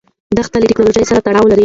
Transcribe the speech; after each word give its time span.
دښتې 0.37 0.57
له 0.61 0.67
تکنالوژۍ 0.69 1.03
سره 1.09 1.23
تړاو 1.25 1.49
لري. 1.51 1.59